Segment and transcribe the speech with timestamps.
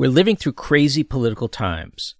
[0.00, 2.14] We're living through crazy political times,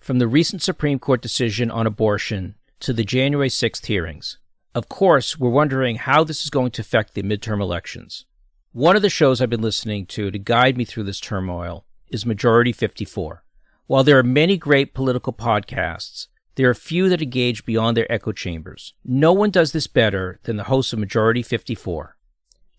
[0.00, 4.38] from the recent Supreme Court decision on abortion to the January 6th hearings.
[4.74, 8.24] Of course, we're wondering how this is going to affect the midterm elections.
[8.72, 12.24] One of the shows I've been listening to to guide me through this turmoil is
[12.24, 13.44] Majority 54.
[13.86, 18.32] While there are many great political podcasts, there are few that engage beyond their echo
[18.32, 18.94] chambers.
[19.04, 22.16] No one does this better than the hosts of Majority 54.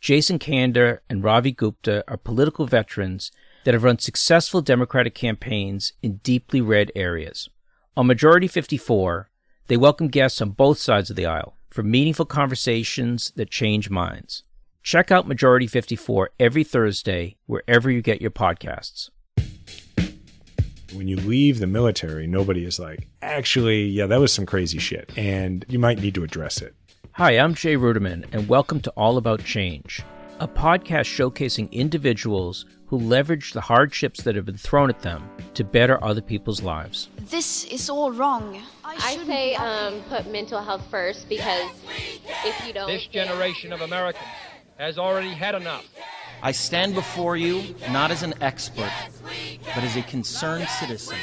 [0.01, 3.31] Jason Kander and Ravi Gupta are political veterans
[3.63, 7.49] that have run successful Democratic campaigns in deeply red areas.
[7.95, 9.29] On Majority 54,
[9.67, 14.43] they welcome guests on both sides of the aisle for meaningful conversations that change minds.
[14.83, 19.09] Check out Majority 54 every Thursday wherever you get your podcasts.
[20.93, 25.11] When you leave the military, nobody is like, actually, yeah, that was some crazy shit,
[25.17, 26.73] and you might need to address it.
[27.11, 30.03] Hi, I'm Jay Ruderman, and welcome to All About Change,
[30.39, 35.63] a podcast showcasing individuals who leverage the hardships that have been thrown at them to
[35.63, 37.09] better other people's lives.
[37.29, 38.61] This is all wrong.
[38.83, 41.69] I say um, put mental health first because
[42.45, 44.25] if you don't, This generation of Americans
[44.77, 45.85] has already had enough.
[46.41, 48.91] I stand before you not as an expert,
[49.75, 51.17] but as a concerned citizen.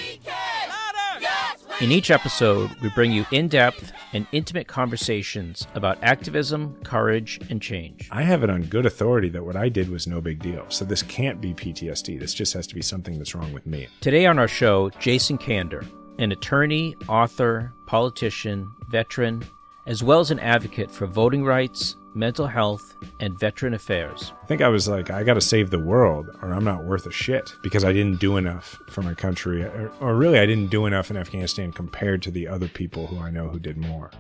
[1.81, 7.61] In each episode, we bring you in depth and intimate conversations about activism, courage, and
[7.61, 8.09] change.
[8.13, 10.65] I have it on good authority that what I did was no big deal.
[10.69, 12.21] So this can't be PTSD.
[12.21, 13.89] This just has to be something that's wrong with me.
[14.01, 15.85] Today on our show, Jason Kander,
[16.21, 19.45] an attorney, author, politician, veteran,
[19.87, 24.33] as well as an advocate for voting rights, mental health, and veteran affairs.
[24.43, 27.07] I think I was like, I got to save the world or I'm not worth
[27.07, 29.63] a shit because I didn't do enough for my country.
[29.65, 33.19] Or, or really, I didn't do enough in Afghanistan compared to the other people who
[33.19, 34.11] I know who did more.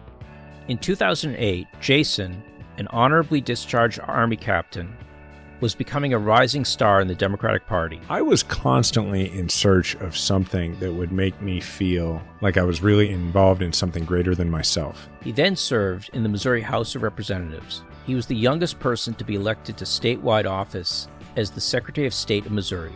[0.68, 2.42] In 2008, Jason,
[2.78, 4.96] an honorably discharged Army captain,
[5.60, 8.00] was becoming a rising star in the Democratic Party.
[8.08, 12.82] I was constantly in search of something that would make me feel like I was
[12.82, 15.08] really involved in something greater than myself.
[15.22, 17.82] He then served in the Missouri House of Representatives.
[18.06, 22.14] He was the youngest person to be elected to statewide office as the Secretary of
[22.14, 22.92] State of Missouri.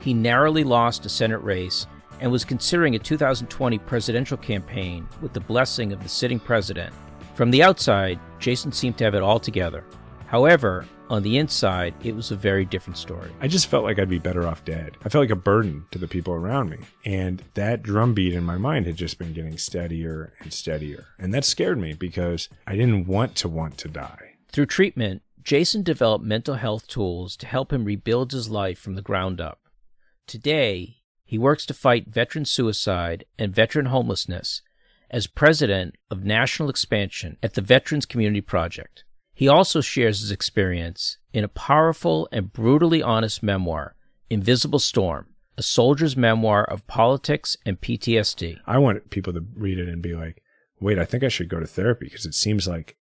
[0.00, 1.86] He narrowly lost a Senate race
[2.20, 6.94] and was considering a 2020 presidential campaign with the blessing of the sitting president.
[7.34, 9.84] From the outside, Jason seemed to have it all together.
[10.26, 13.30] However, on the inside, it was a very different story.
[13.40, 14.96] I just felt like I'd be better off dead.
[15.04, 16.78] I felt like a burden to the people around me.
[17.04, 21.06] And that drumbeat in my mind had just been getting steadier and steadier.
[21.18, 24.36] And that scared me because I didn't want to want to die.
[24.50, 29.02] Through treatment, Jason developed mental health tools to help him rebuild his life from the
[29.02, 29.60] ground up.
[30.26, 34.62] Today, he works to fight veteran suicide and veteran homelessness
[35.10, 39.04] as president of national expansion at the Veterans Community Project.
[39.36, 43.96] He also shares his experience in a powerful and brutally honest memoir,
[44.30, 45.26] Invisible Storm,
[45.58, 48.60] a soldier's memoir of politics and PTSD.
[48.64, 50.40] I want people to read it and be like,
[50.78, 52.96] wait, I think I should go to therapy because it seems like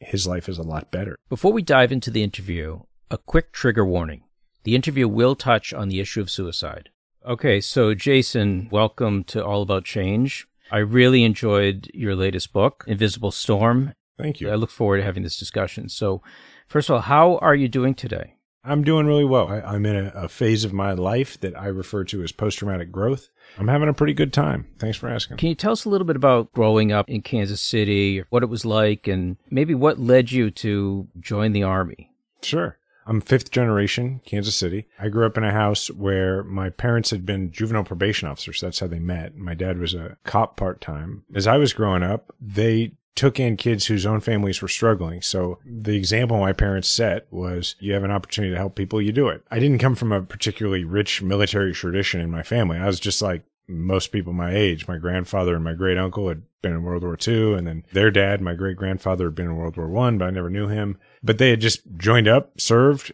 [0.00, 1.16] his life is a lot better.
[1.30, 2.80] Before we dive into the interview,
[3.10, 4.24] a quick trigger warning.
[4.64, 6.90] The interview will touch on the issue of suicide.
[7.26, 10.46] Okay, so Jason, welcome to All About Change.
[10.70, 13.94] I really enjoyed your latest book, Invisible Storm.
[14.22, 14.50] Thank you.
[14.50, 15.88] I look forward to having this discussion.
[15.88, 16.22] So,
[16.68, 18.34] first of all, how are you doing today?
[18.62, 19.48] I'm doing really well.
[19.48, 22.58] I, I'm in a, a phase of my life that I refer to as post
[22.58, 23.30] traumatic growth.
[23.58, 24.66] I'm having a pretty good time.
[24.78, 25.38] Thanks for asking.
[25.38, 28.50] Can you tell us a little bit about growing up in Kansas City, what it
[28.50, 32.10] was like, and maybe what led you to join the Army?
[32.42, 32.76] Sure.
[33.06, 34.86] I'm fifth generation Kansas City.
[34.98, 38.60] I grew up in a house where my parents had been juvenile probation officers.
[38.60, 39.36] That's how they met.
[39.36, 41.24] My dad was a cop part time.
[41.34, 45.20] As I was growing up, they took in kids whose own families were struggling.
[45.20, 49.12] So the example my parents set was you have an opportunity to help people, you
[49.12, 49.44] do it.
[49.50, 52.78] I didn't come from a particularly rich military tradition in my family.
[52.78, 54.88] I was just like most people my age.
[54.88, 58.10] My grandfather and my great uncle had been in World War II, and then their
[58.10, 60.98] dad, my great grandfather, had been in World War One, but I never knew him.
[61.22, 63.12] But they had just joined up, served,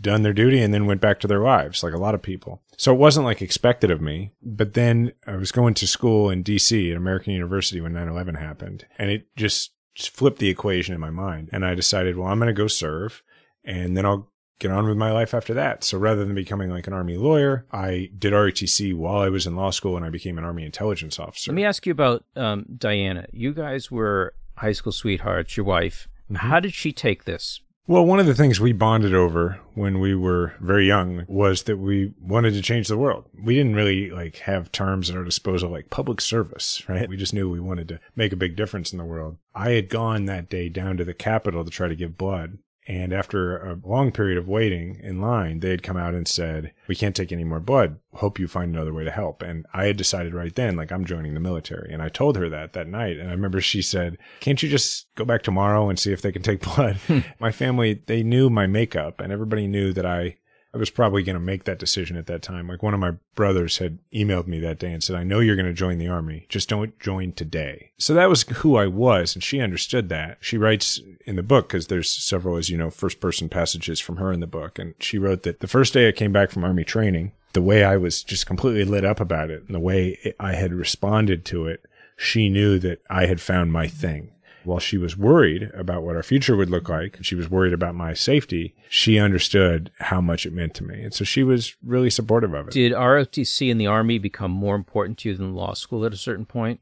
[0.00, 2.62] done their duty, and then went back to their lives, like a lot of people.
[2.76, 4.32] So it wasn't like expected of me.
[4.42, 8.34] But then I was going to school in DC at American University when 9 11
[8.36, 11.48] happened, and it just flipped the equation in my mind.
[11.52, 13.22] And I decided, well, I'm going to go serve,
[13.64, 15.84] and then I'll get on with my life after that.
[15.84, 19.56] So rather than becoming like an army lawyer, I did ROTC while I was in
[19.56, 21.50] law school and I became an army intelligence officer.
[21.50, 23.26] Let me ask you about um, Diana.
[23.32, 26.08] You guys were high school sweethearts, your wife.
[26.34, 27.60] How did she take this?
[27.88, 31.76] Well, one of the things we bonded over when we were very young was that
[31.76, 33.26] we wanted to change the world.
[33.40, 37.08] We didn't really like have terms at our disposal like public service, right?
[37.08, 39.36] We just knew we wanted to make a big difference in the world.
[39.54, 43.12] I had gone that day down to the Capitol to try to give blood And
[43.12, 46.94] after a long period of waiting in line, they had come out and said, We
[46.94, 47.98] can't take any more blood.
[48.14, 49.42] Hope you find another way to help.
[49.42, 51.92] And I had decided right then, like, I'm joining the military.
[51.92, 53.18] And I told her that that night.
[53.18, 56.32] And I remember she said, Can't you just go back tomorrow and see if they
[56.32, 56.96] can take blood?
[57.08, 57.20] Hmm.
[57.40, 60.36] my family, they knew my makeup and everybody knew that I
[60.74, 62.68] I was probably going to make that decision at that time.
[62.68, 65.56] Like one of my brothers had emailed me that day and said, I know you're
[65.56, 66.46] going to join the army.
[66.48, 67.92] Just don't join today.
[67.98, 69.34] So that was who I was.
[69.34, 70.38] And she understood that.
[70.40, 74.16] She writes in the book, because there's several, as you know, first person passages from
[74.16, 74.78] her in the book.
[74.78, 77.82] And she wrote that the first day I came back from army training, the way
[77.82, 81.66] I was just completely lit up about it and the way I had responded to
[81.66, 81.86] it,
[82.18, 84.32] she knew that I had found my thing
[84.66, 87.94] while she was worried about what our future would look like, she was worried about
[87.94, 91.02] my safety, she understood how much it meant to me.
[91.02, 92.74] And so she was really supportive of it.
[92.74, 96.16] Did ROTC and the Army become more important to you than law school at a
[96.16, 96.80] certain point?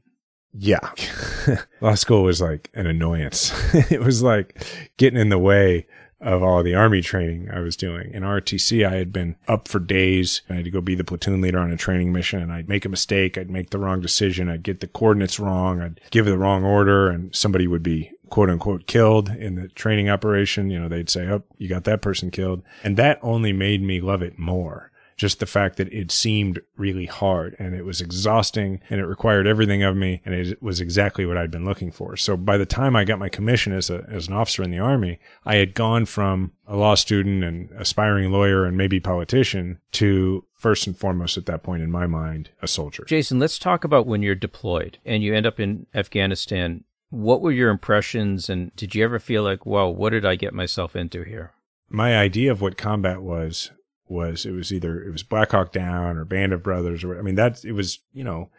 [0.57, 0.91] Yeah.
[1.81, 3.53] law school was like an annoyance.
[3.91, 4.65] it was like
[4.97, 5.85] getting in the way
[6.25, 8.11] of all the army training I was doing.
[8.11, 10.41] In ROTC, I had been up for days.
[10.49, 12.83] I had to go be the platoon leader on a training mission and I'd make
[12.83, 13.37] a mistake.
[13.37, 14.49] I'd make the wrong decision.
[14.49, 15.81] I'd get the coordinates wrong.
[15.81, 20.09] I'd give the wrong order and somebody would be quote unquote killed in the training
[20.09, 20.71] operation.
[20.71, 22.63] You know, they'd say, Oh, you got that person killed.
[22.83, 27.05] And that only made me love it more just the fact that it seemed really
[27.05, 31.25] hard and it was exhausting and it required everything of me and it was exactly
[31.25, 32.17] what I'd been looking for.
[32.17, 34.79] So by the time I got my commission as a as an officer in the
[34.79, 40.45] army, I had gone from a law student and aspiring lawyer and maybe politician to
[40.53, 43.05] first and foremost at that point in my mind a soldier.
[43.07, 46.83] Jason, let's talk about when you're deployed and you end up in Afghanistan.
[47.09, 50.53] What were your impressions and did you ever feel like, "Wow, what did I get
[50.53, 51.53] myself into here?"
[51.87, 53.71] My idea of what combat was
[54.07, 57.21] was it was either it was Black Hawk Down or Band of Brothers or I
[57.21, 58.49] mean that it was you know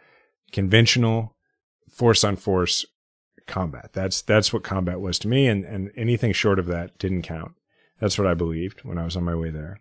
[0.51, 1.35] conventional
[1.89, 2.85] force on force
[3.47, 3.91] combat.
[3.93, 7.53] That's that's what combat was to me, and and anything short of that didn't count.
[7.99, 9.79] That's what I believed when I was on my way there.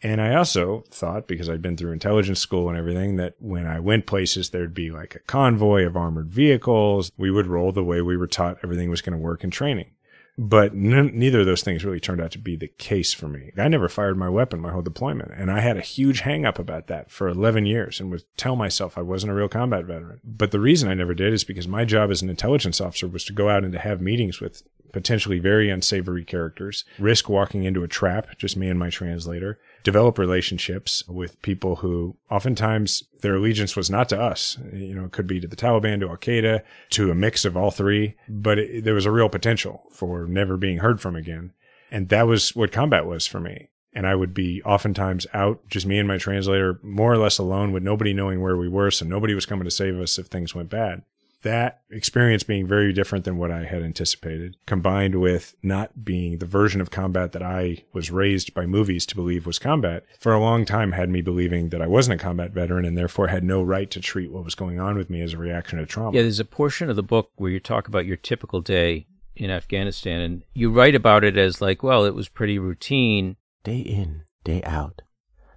[0.00, 3.80] And I also thought, because I'd been through intelligence school and everything, that when I
[3.80, 7.10] went places, there'd be like a convoy of armored vehicles.
[7.16, 9.90] We would roll the way we were taught everything was going to work in training.
[10.40, 13.50] But n- neither of those things really turned out to be the case for me.
[13.58, 15.32] I never fired my weapon my whole deployment.
[15.32, 18.54] And I had a huge hang up about that for 11 years and would tell
[18.54, 20.20] myself I wasn't a real combat veteran.
[20.22, 23.24] But the reason I never did is because my job as an intelligence officer was
[23.24, 24.62] to go out and to have meetings with
[24.92, 30.18] potentially very unsavory characters, risk walking into a trap, just me and my translator, develop
[30.18, 34.58] relationships with people who oftentimes their allegiance was not to us.
[34.72, 37.56] You know, it could be to the Taliban, to Al Qaeda, to a mix of
[37.56, 41.52] all three, but it, there was a real potential for never being heard from again.
[41.90, 43.70] And that was what combat was for me.
[43.94, 47.72] And I would be oftentimes out, just me and my translator, more or less alone
[47.72, 48.90] with nobody knowing where we were.
[48.90, 51.02] So nobody was coming to save us if things went bad
[51.42, 56.46] that experience being very different than what I had anticipated, combined with not being the
[56.46, 60.40] version of combat that I was raised by movies to believe was combat, for a
[60.40, 63.62] long time had me believing that I wasn't a combat veteran and therefore had no
[63.62, 66.16] right to treat what was going on with me as a reaction to trauma.
[66.16, 69.06] Yeah, there's a portion of the book where you talk about your typical day
[69.36, 73.36] in Afghanistan, and you write about it as like, well, it was pretty routine.
[73.62, 75.02] Day in, day out.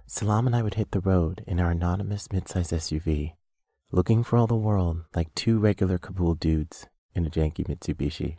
[0.06, 3.32] Salam and I would hit the road in our anonymous midsize SUV
[3.94, 8.38] looking for all the world like two regular Kabul dudes in a janky Mitsubishi.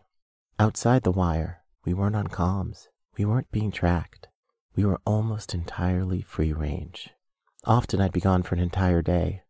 [0.60, 2.88] Outside the wire, we weren't on comms.
[3.18, 4.28] We weren't being tracked.
[4.76, 7.12] We were almost entirely free range.
[7.66, 9.44] Often I'd be gone for an entire day,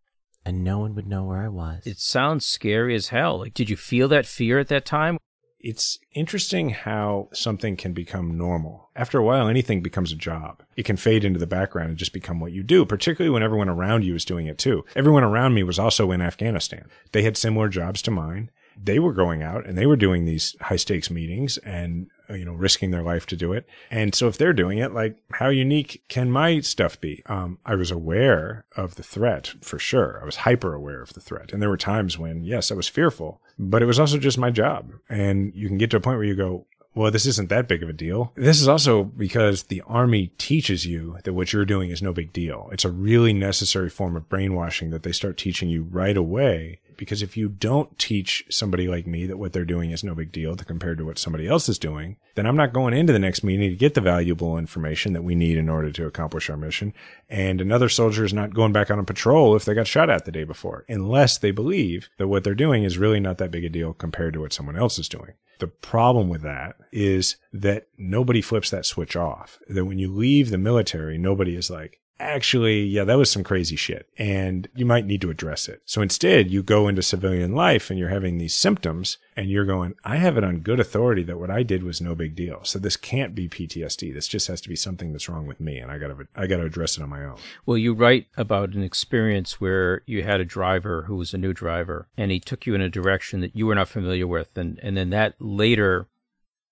[0.45, 1.87] and no one would know where I was.
[1.87, 3.39] It sounds scary as hell.
[3.39, 5.17] Like, did you feel that fear at that time?
[5.63, 8.89] It's interesting how something can become normal.
[8.97, 10.61] After a while, anything becomes a job.
[10.75, 13.69] It can fade into the background and just become what you do, particularly when everyone
[13.69, 14.83] around you is doing it too.
[14.93, 16.89] Everyone around me was also in Afghanistan.
[17.13, 18.51] They had similar jobs to mine.
[18.75, 22.53] They were going out and they were doing these high stakes meetings and you know,
[22.53, 23.67] risking their life to do it.
[23.91, 27.23] And so if they're doing it, like how unique can my stuff be?
[27.25, 30.19] Um, I was aware of the threat for sure.
[30.21, 31.51] I was hyper aware of the threat.
[31.51, 34.51] And there were times when, yes, I was fearful, but it was also just my
[34.51, 34.91] job.
[35.09, 36.65] And you can get to a point where you go,
[36.95, 38.31] well, this isn't that big of a deal.
[38.35, 42.31] This is also because the army teaches you that what you're doing is no big
[42.31, 42.69] deal.
[42.71, 47.21] It's a really necessary form of brainwashing that they start teaching you right away because
[47.21, 50.55] if you don't teach somebody like me that what they're doing is no big deal
[50.55, 53.69] compared to what somebody else is doing, then I'm not going into the next meeting
[53.69, 56.93] to get the valuable information that we need in order to accomplish our mission.
[57.27, 60.23] And another soldier is not going back on a patrol if they got shot at
[60.23, 63.65] the day before, unless they believe that what they're doing is really not that big
[63.65, 65.33] a deal compared to what someone else is doing.
[65.59, 69.59] The problem with that is that nobody flips that switch off.
[69.67, 73.75] That when you leave the military, nobody is like, actually, yeah, that was some crazy
[73.75, 75.81] shit and you might need to address it.
[75.85, 79.95] So instead, you go into civilian life and you're having these symptoms and you're going,
[80.03, 82.59] I have it on good authority that what I did was no big deal.
[82.63, 84.13] So this can't be PTSD.
[84.13, 86.47] This just has to be something that's wrong with me and I got to I
[86.47, 87.37] got to address it on my own.
[87.65, 91.53] Well, you write about an experience where you had a driver who was a new
[91.53, 94.79] driver and he took you in a direction that you were not familiar with and
[94.81, 96.07] and then that later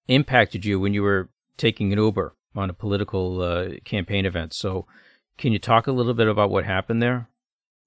[0.07, 4.53] impacted you when you were taking an Uber on a political uh, campaign event.
[4.53, 4.85] So
[5.41, 7.27] can you talk a little bit about what happened there?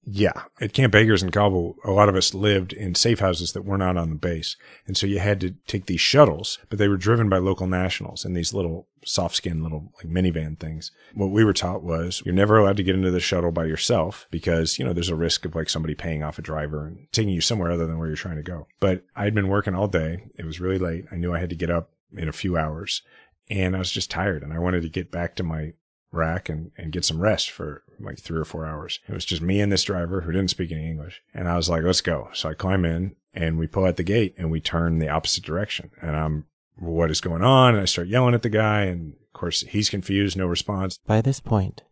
[0.07, 0.43] Yeah.
[0.61, 3.79] At Camp Eggers in Kabul, a lot of us lived in safe houses that were
[3.79, 4.57] not on the base.
[4.87, 8.25] And so you had to take these shuttles, but they were driven by local nationals
[8.25, 10.91] in these little soft skin little like minivan things.
[11.15, 14.27] What we were taught was you're never allowed to get into the shuttle by yourself
[14.31, 17.33] because, you know, there's a risk of like somebody paying off a driver and taking
[17.33, 18.67] you somewhere other than where you're trying to go.
[18.81, 20.27] But I'd been working all day.
[20.37, 21.07] It was really late.
[21.11, 23.01] I knew I had to get up in a few hours
[23.49, 25.73] and I was just tired and I wanted to get back to my
[26.15, 29.01] rack and, and get some rest for like three or four hours.
[29.09, 31.23] It was just me and this driver who didn't speak any English.
[31.33, 32.29] And I was like, let's go.
[32.33, 35.45] So I climb in and we pull at the gate and we turn the opposite
[35.45, 35.91] direction.
[36.01, 37.75] And I'm, what is going on?
[37.75, 38.83] And I start yelling at the guy.
[38.83, 40.99] And of course, he's confused, no response.
[41.07, 41.83] By this point,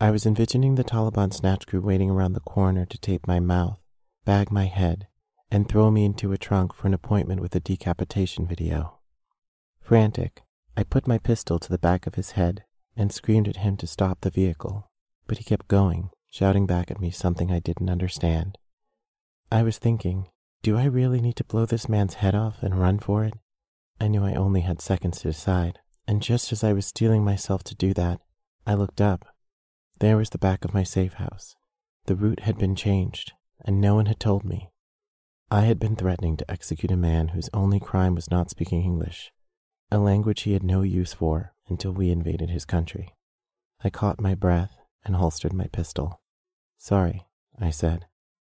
[0.00, 3.80] I was envisioning the Taliban snatch crew waiting around the corner to tape my mouth,
[4.24, 5.06] bag my head,
[5.50, 8.98] and throw me into a trunk for an appointment with a decapitation video.
[9.80, 10.42] Frantic,
[10.76, 12.64] I put my pistol to the back of his head
[12.96, 14.90] and screamed at him to stop the vehicle,
[15.26, 18.58] but he kept going, shouting back at me something I didn't understand.
[19.52, 20.28] I was thinking,
[20.62, 23.34] do I really need to blow this man's head off and run for it?
[24.00, 27.62] I knew I only had seconds to decide, and just as I was steeling myself
[27.64, 28.20] to do that,
[28.66, 29.26] I looked up.
[30.00, 31.54] There was the back of my safe house.
[32.06, 33.32] The route had been changed,
[33.64, 34.70] and no one had told me.
[35.50, 39.32] I had been threatening to execute a man whose only crime was not speaking English,
[39.90, 43.14] a language he had no use for until we invaded his country.
[43.82, 46.20] I caught my breath and holstered my pistol.
[46.78, 47.26] Sorry,
[47.58, 48.06] I said,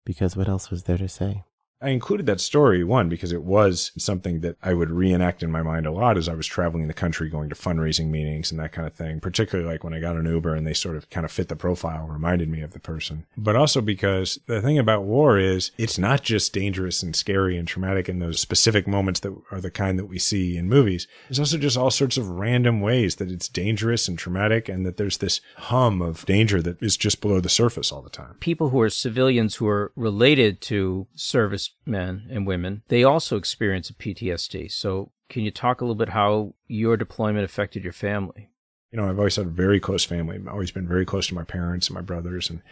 [0.05, 1.45] because what else was there to say?
[1.81, 5.63] I included that story, one, because it was something that I would reenact in my
[5.63, 8.73] mind a lot as I was traveling the country, going to fundraising meetings and that
[8.73, 11.25] kind of thing, particularly like when I got an Uber and they sort of kind
[11.25, 13.27] of fit the profile, reminded me of the person.
[13.37, 17.69] But also because the thing about war is it's not just dangerous and scary and
[17.69, 21.07] traumatic in those specific moments that are the kind that we see in movies.
[21.29, 24.97] There's also just all sorts of random ways that it's dangerous and traumatic and that
[24.97, 28.35] there's this hum of danger that is just below the surface all the time.
[28.41, 33.91] People who are civilians who are related to service men and women, they also experience
[33.91, 34.71] a PTSD.
[34.71, 38.51] So, can you talk a little bit how your deployment affected your family?
[38.91, 40.37] You know, I've always had a very close family.
[40.37, 42.49] I've always been very close to my parents and my brothers.
[42.49, 42.63] And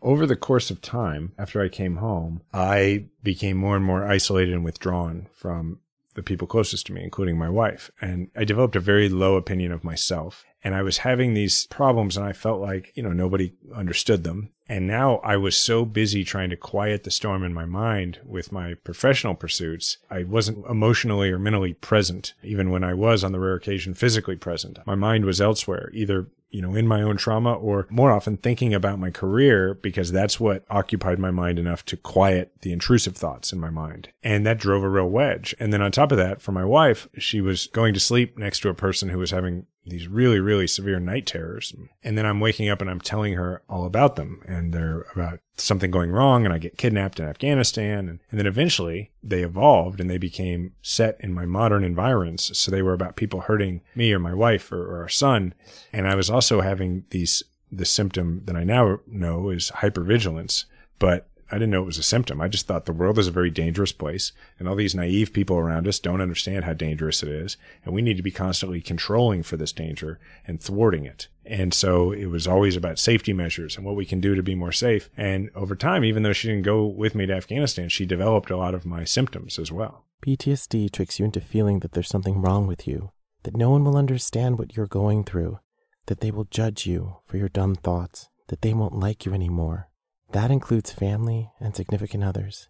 [0.00, 4.54] over the course of time, after I came home, I became more and more isolated
[4.54, 5.80] and withdrawn from
[6.14, 7.90] the people closest to me, including my wife.
[8.00, 10.44] And I developed a very low opinion of myself.
[10.62, 14.50] And I was having these problems and I felt like, you know, nobody understood them.
[14.68, 18.52] And now I was so busy trying to quiet the storm in my mind with
[18.52, 19.98] my professional pursuits.
[20.10, 24.36] I wasn't emotionally or mentally present, even when I was on the rare occasion physically
[24.36, 24.78] present.
[24.86, 28.74] My mind was elsewhere, either you know, in my own trauma or more often thinking
[28.74, 33.52] about my career because that's what occupied my mind enough to quiet the intrusive thoughts
[33.52, 34.08] in my mind.
[34.22, 35.54] And that drove a real wedge.
[35.60, 38.60] And then on top of that, for my wife, she was going to sleep next
[38.60, 41.74] to a person who was having these really, really severe night terrors.
[42.02, 45.40] And then I'm waking up and I'm telling her all about them and they're about
[45.56, 48.08] something going wrong and I get kidnapped in Afghanistan.
[48.08, 52.56] And, and then eventually they evolved and they became set in my modern environs.
[52.56, 55.54] So they were about people hurting me or my wife or, or our son.
[55.92, 60.64] And I was also having these, the symptom that I now know is hypervigilance,
[60.98, 62.40] but I didn't know it was a symptom.
[62.40, 65.56] I just thought the world is a very dangerous place and all these naive people
[65.56, 67.56] around us don't understand how dangerous it is.
[67.84, 71.26] And we need to be constantly controlling for this danger and thwarting it.
[71.44, 74.54] And so it was always about safety measures and what we can do to be
[74.54, 75.10] more safe.
[75.16, 78.56] And over time, even though she didn't go with me to Afghanistan, she developed a
[78.56, 80.04] lot of my symptoms as well.
[80.24, 83.10] PTSD tricks you into feeling that there's something wrong with you,
[83.42, 85.58] that no one will understand what you're going through,
[86.06, 89.89] that they will judge you for your dumb thoughts, that they won't like you anymore
[90.32, 92.68] that includes family and significant others.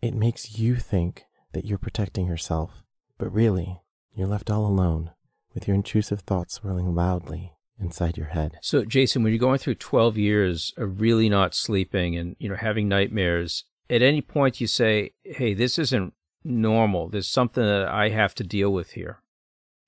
[0.00, 2.82] It makes you think that you're protecting yourself,
[3.18, 3.80] but really,
[4.14, 5.10] you're left all alone
[5.54, 8.58] with your intrusive thoughts swirling loudly inside your head.
[8.62, 12.56] So, Jason, when you're going through 12 years of really not sleeping and, you know,
[12.56, 16.14] having nightmares, at any point you say, "Hey, this isn't
[16.44, 17.08] normal.
[17.08, 19.20] There's something that I have to deal with here."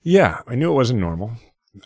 [0.03, 1.33] Yeah, I knew it wasn't normal.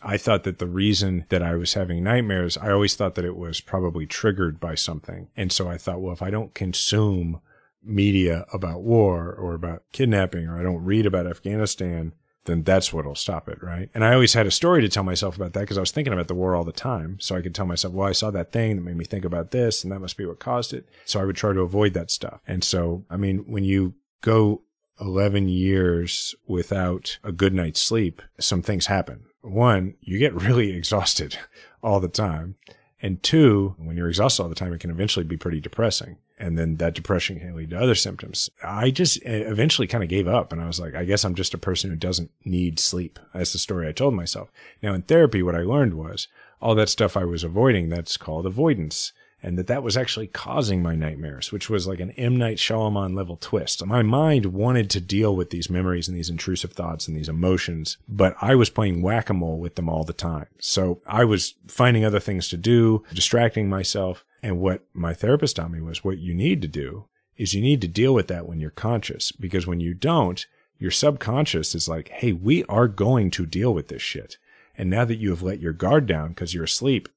[0.01, 3.35] I thought that the reason that I was having nightmares, I always thought that it
[3.35, 5.29] was probably triggered by something.
[5.35, 7.41] And so I thought, well, if I don't consume
[7.83, 12.13] media about war or about kidnapping or I don't read about Afghanistan,
[12.45, 13.89] then that's what'll stop it, right?
[13.93, 16.13] And I always had a story to tell myself about that because I was thinking
[16.13, 17.17] about the war all the time.
[17.19, 19.51] So I could tell myself, well, I saw that thing that made me think about
[19.51, 20.87] this, and that must be what caused it.
[21.05, 22.41] So I would try to avoid that stuff.
[22.47, 24.61] And so, I mean, when you go
[24.99, 29.25] 11 years without a good night's sleep, some things happen.
[29.41, 31.37] One, you get really exhausted
[31.81, 32.55] all the time.
[33.01, 36.17] And two, when you're exhausted all the time, it can eventually be pretty depressing.
[36.37, 38.49] And then that depression can lead to other symptoms.
[38.63, 41.53] I just eventually kind of gave up and I was like, I guess I'm just
[41.53, 43.19] a person who doesn't need sleep.
[43.33, 44.49] That's the story I told myself.
[44.81, 46.27] Now in therapy, what I learned was
[46.61, 50.81] all that stuff I was avoiding, that's called avoidance and that that was actually causing
[50.81, 52.35] my nightmares, which was like an M.
[52.35, 53.85] Night Shyamalan level twist.
[53.85, 57.97] My mind wanted to deal with these memories and these intrusive thoughts and these emotions,
[58.07, 60.47] but I was playing whack a mole with them all the time.
[60.59, 64.25] So I was finding other things to do, distracting myself.
[64.43, 67.05] And what my therapist taught me was what you need to do
[67.37, 70.45] is you need to deal with that when you're conscious, because when you don't,
[70.77, 74.37] your subconscious is like, Hey, we are going to deal with this shit.
[74.77, 77.09] And now that you have let your guard down because you're asleep,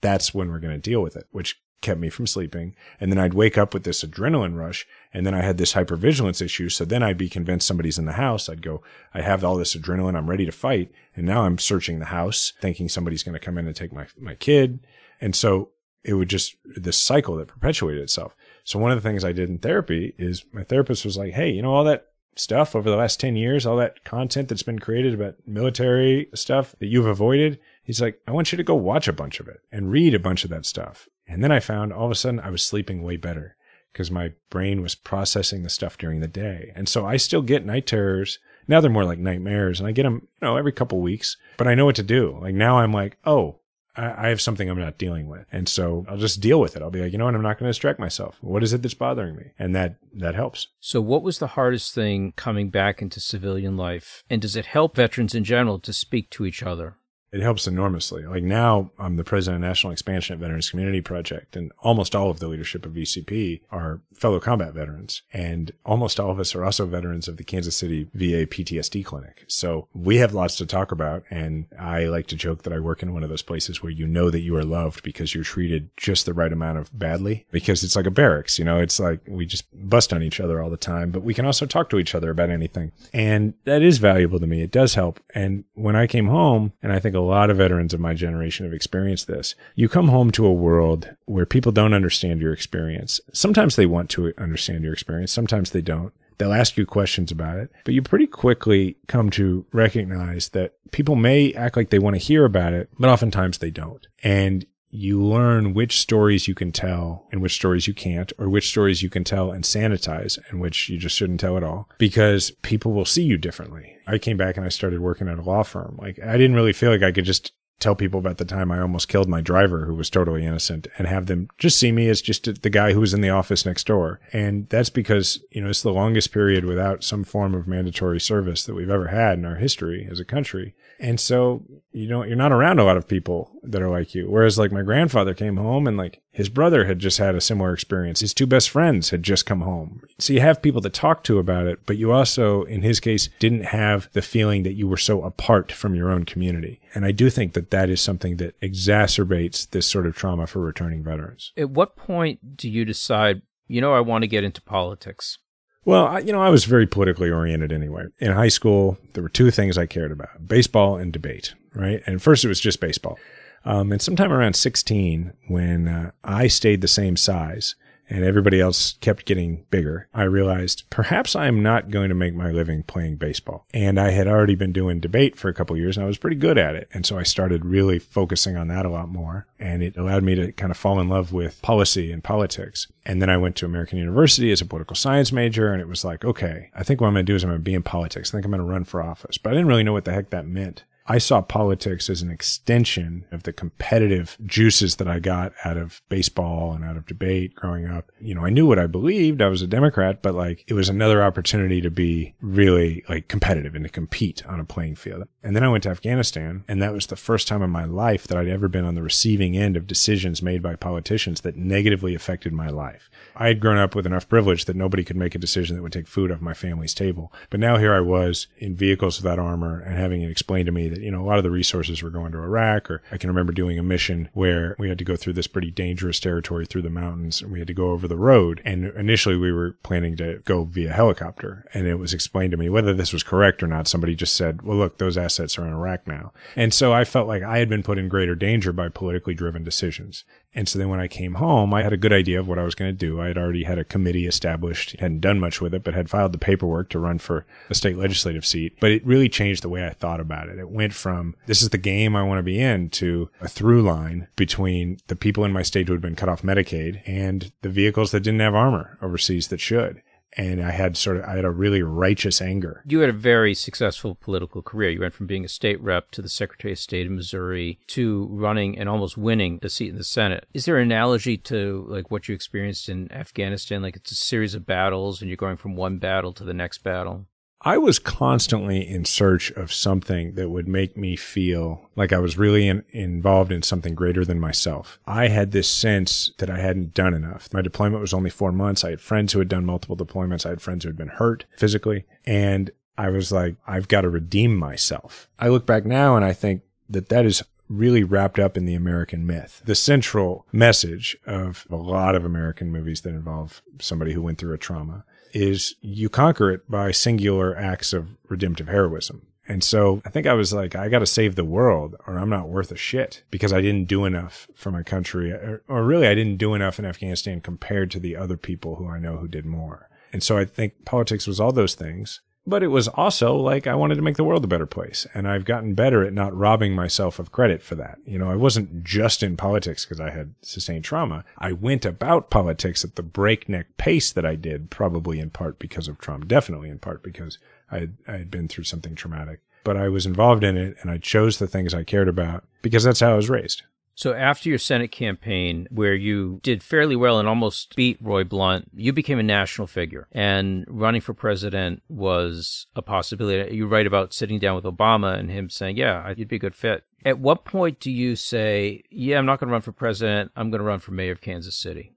[0.00, 2.74] that's when we're going to deal with it, which kept me from sleeping.
[2.98, 4.86] And then I'd wake up with this adrenaline rush.
[5.12, 6.68] And then I had this hypervigilance issue.
[6.68, 8.48] So then I'd be convinced somebody's in the house.
[8.48, 10.16] I'd go, I have all this adrenaline.
[10.16, 10.90] I'm ready to fight.
[11.14, 14.06] And now I'm searching the house thinking somebody's going to come in and take my,
[14.18, 14.80] my kid.
[15.20, 15.70] And so
[16.02, 18.34] it would just, this cycle that perpetuated itself.
[18.64, 21.50] So one of the things I did in therapy is my therapist was like, Hey,
[21.50, 24.78] you know, all that stuff over the last 10 years, all that content that's been
[24.78, 27.58] created about military stuff that you've avoided.
[27.82, 30.18] He's like, I want you to go watch a bunch of it and read a
[30.18, 33.02] bunch of that stuff and then I found all of a sudden I was sleeping
[33.02, 33.56] way better
[33.92, 36.72] because my brain was processing the stuff during the day.
[36.74, 38.38] And so I still get night terrors.
[38.66, 41.66] Now they're more like nightmares and I get them, you know, every couple weeks, but
[41.66, 42.38] I know what to do.
[42.40, 43.60] Like now I'm like, oh,
[43.96, 45.46] I have something I'm not dealing with.
[45.52, 46.82] And so I'll just deal with it.
[46.82, 47.34] I'll be like, you know what?
[47.34, 48.36] I'm not going to distract myself.
[48.40, 49.52] What is it that's bothering me?
[49.58, 50.68] And that, that helps.
[50.80, 54.24] So what was the hardest thing coming back into civilian life?
[54.28, 56.96] And does it help veterans in general to speak to each other?
[57.34, 58.24] It helps enormously.
[58.24, 62.30] Like now, I'm the president of National Expansion at Veterans Community Project, and almost all
[62.30, 66.64] of the leadership of VCP are fellow combat veterans, and almost all of us are
[66.64, 69.44] also veterans of the Kansas City VA PTSD clinic.
[69.48, 73.02] So we have lots to talk about, and I like to joke that I work
[73.02, 75.90] in one of those places where you know that you are loved because you're treated
[75.96, 78.60] just the right amount of badly, because it's like a barracks.
[78.60, 81.34] You know, it's like we just bust on each other all the time, but we
[81.34, 84.62] can also talk to each other about anything, and that is valuable to me.
[84.62, 85.18] It does help.
[85.34, 88.64] And when I came home, and I think a lot of veterans of my generation
[88.64, 89.54] have experienced this.
[89.74, 93.20] You come home to a world where people don't understand your experience.
[93.32, 95.32] Sometimes they want to understand your experience.
[95.32, 96.12] Sometimes they don't.
[96.38, 101.14] They'll ask you questions about it, but you pretty quickly come to recognize that people
[101.14, 104.06] may act like they want to hear about it, but oftentimes they don't.
[104.22, 108.68] And you learn which stories you can tell and which stories you can't, or which
[108.68, 112.52] stories you can tell and sanitize and which you just shouldn't tell at all because
[112.62, 113.96] people will see you differently.
[114.06, 115.98] I came back and I started working at a law firm.
[116.00, 118.80] Like I didn't really feel like I could just tell people about the time I
[118.80, 122.22] almost killed my driver who was totally innocent and have them just see me as
[122.22, 124.20] just the guy who was in the office next door.
[124.32, 128.64] And that's because, you know, it's the longest period without some form of mandatory service
[128.64, 130.74] that we've ever had in our history as a country.
[130.98, 134.30] And so, you know, you're not around a lot of people that are like you.
[134.30, 137.72] Whereas like my grandfather came home and like his brother had just had a similar
[137.72, 138.20] experience.
[138.20, 140.02] His two best friends had just come home.
[140.18, 143.28] So you have people to talk to about it, but you also, in his case,
[143.38, 146.80] didn't have the feeling that you were so apart from your own community.
[146.94, 150.60] And I do think that that is something that exacerbates this sort of trauma for
[150.60, 151.52] returning veterans.
[151.56, 155.38] At what point do you decide, you know, I want to get into politics?
[155.84, 158.06] Well, I, you know, I was very politically oriented anyway.
[158.18, 162.02] In high school, there were two things I cared about baseball and debate, right?
[162.06, 163.18] And first, it was just baseball.
[163.66, 167.74] Um, and sometime around 16, when uh, I stayed the same size,
[168.08, 172.50] and everybody else kept getting bigger, I realized perhaps I'm not going to make my
[172.50, 173.66] living playing baseball.
[173.72, 176.36] And I had already been doing debate for a couple years and I was pretty
[176.36, 176.88] good at it.
[176.92, 179.46] And so I started really focusing on that a lot more.
[179.58, 182.86] And it allowed me to kind of fall in love with policy and politics.
[183.06, 185.72] And then I went to American University as a political science major.
[185.72, 187.60] And it was like, okay, I think what I'm going to do is I'm going
[187.60, 188.30] to be in politics.
[188.30, 189.38] I think I'm going to run for office.
[189.38, 190.84] But I didn't really know what the heck that meant.
[191.06, 196.00] I saw politics as an extension of the competitive juices that I got out of
[196.08, 198.10] baseball and out of debate growing up.
[198.20, 199.42] You know, I knew what I believed.
[199.42, 203.74] I was a Democrat, but like it was another opportunity to be really like competitive
[203.74, 205.28] and to compete on a playing field.
[205.42, 208.26] And then I went to Afghanistan and that was the first time in my life
[208.28, 212.14] that I'd ever been on the receiving end of decisions made by politicians that negatively
[212.14, 213.10] affected my life.
[213.36, 215.92] I had grown up with enough privilege that nobody could make a decision that would
[215.92, 217.32] take food off my family's table.
[217.50, 220.88] But now here I was in vehicles without armor and having it explained to me
[220.88, 223.30] that, you know, a lot of the resources were going to Iraq, or I can
[223.30, 226.82] remember doing a mission where we had to go through this pretty dangerous territory through
[226.82, 228.60] the mountains and we had to go over the road.
[228.64, 231.64] And initially we were planning to go via helicopter.
[231.74, 233.88] And it was explained to me whether this was correct or not.
[233.88, 236.32] Somebody just said, well, look, those assets are in Iraq now.
[236.56, 239.64] And so I felt like I had been put in greater danger by politically driven
[239.64, 240.24] decisions.
[240.54, 242.64] And so then when I came home, I had a good idea of what I
[242.64, 243.20] was going to do.
[243.20, 246.32] I had already had a committee established, hadn't done much with it, but had filed
[246.32, 248.76] the paperwork to run for a state legislative seat.
[248.80, 250.58] But it really changed the way I thought about it.
[250.58, 253.82] It went from this is the game I want to be in to a through
[253.82, 257.68] line between the people in my state who had been cut off Medicaid and the
[257.68, 260.02] vehicles that didn't have armor overseas that should
[260.36, 262.82] and I had sort of I had a really righteous anger.
[262.86, 264.90] You had a very successful political career.
[264.90, 268.28] You went from being a state rep to the Secretary of State of Missouri to
[268.30, 270.46] running and almost winning a seat in the Senate.
[270.54, 273.82] Is there an analogy to like what you experienced in Afghanistan?
[273.82, 276.78] Like it's a series of battles and you're going from one battle to the next
[276.78, 277.26] battle?
[277.66, 282.36] I was constantly in search of something that would make me feel like I was
[282.36, 284.98] really in, involved in something greater than myself.
[285.06, 287.48] I had this sense that I hadn't done enough.
[287.54, 288.84] My deployment was only four months.
[288.84, 290.44] I had friends who had done multiple deployments.
[290.44, 292.04] I had friends who had been hurt physically.
[292.26, 295.30] And I was like, I've got to redeem myself.
[295.38, 298.74] I look back now and I think that that is really wrapped up in the
[298.74, 299.62] American myth.
[299.64, 304.52] The central message of a lot of American movies that involve somebody who went through
[304.52, 309.26] a trauma is you conquer it by singular acts of redemptive heroism.
[309.46, 312.30] And so I think I was like, I got to save the world or I'm
[312.30, 316.06] not worth a shit because I didn't do enough for my country or, or, really
[316.06, 319.28] I didn't do enough in Afghanistan compared to the other people who I know who
[319.28, 319.90] did more.
[320.14, 323.74] And so I think politics was all those things but it was also like I
[323.74, 325.06] wanted to make the world a better place.
[325.14, 327.98] And I've gotten better at not robbing myself of credit for that.
[328.04, 331.24] You know, I wasn't just in politics because I had sustained trauma.
[331.38, 335.88] I went about politics at the breakneck pace that I did, probably in part because
[335.88, 337.38] of trauma, definitely in part because
[337.70, 339.40] I had, I had been through something traumatic.
[339.64, 342.84] But I was involved in it and I chose the things I cared about because
[342.84, 343.62] that's how I was raised.
[343.96, 348.70] So after your Senate campaign, where you did fairly well and almost beat Roy Blunt,
[348.74, 353.54] you became a national figure, and running for president was a possibility.
[353.54, 356.56] You write about sitting down with Obama and him saying, "Yeah, you'd be a good
[356.56, 360.32] fit." At what point do you say, "Yeah, I'm not going to run for president.
[360.34, 361.92] I'm going to run for mayor of Kansas City"?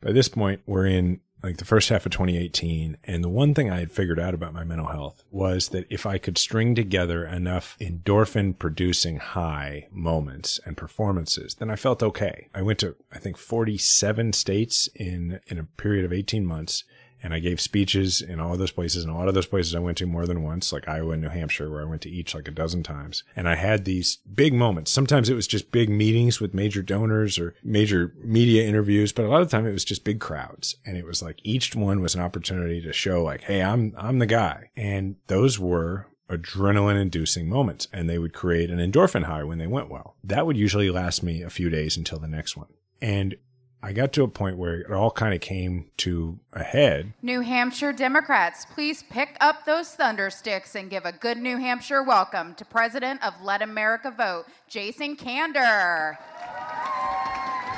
[0.00, 2.96] By this point, we're in like the first half of 2018.
[3.04, 6.06] And the one thing I had figured out about my mental health was that if
[6.06, 12.48] I could string together enough endorphin producing high moments and performances, then I felt okay.
[12.54, 16.84] I went to, I think, 47 states in, in a period of 18 months
[17.22, 19.04] and I gave speeches in all of those places.
[19.04, 21.22] And a lot of those places I went to more than once, like Iowa and
[21.22, 23.24] New Hampshire, where I went to each like a dozen times.
[23.36, 24.90] And I had these big moments.
[24.90, 29.28] Sometimes it was just big meetings with major donors or major media interviews, but a
[29.28, 30.76] lot of the time it was just big crowds.
[30.84, 34.18] And it was like each one was an opportunity to show like, Hey, I'm, I'm
[34.18, 34.70] the guy.
[34.76, 39.66] And those were adrenaline inducing moments and they would create an endorphin high when they
[39.66, 40.14] went well.
[40.22, 42.68] That would usually last me a few days until the next one.
[43.02, 43.36] And
[43.82, 47.14] I got to a point where it all kind of came to a head.
[47.22, 52.02] New Hampshire Democrats, please pick up those thunder sticks and give a good New Hampshire
[52.02, 56.18] welcome to President of Let America Vote, Jason Kander.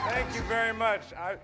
[0.09, 1.03] Thank you very much.
[1.13, 1.37] I,